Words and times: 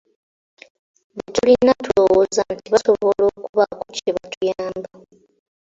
Be 1.15 1.23
tulina 1.35 1.73
tulowooza 1.83 2.41
nti 2.53 2.67
basobola 2.73 3.21
okubaako 3.29 3.83
kye 3.95 4.11
batuyamba. 4.15 4.89